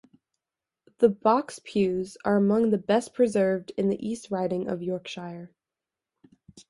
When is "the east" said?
3.89-4.31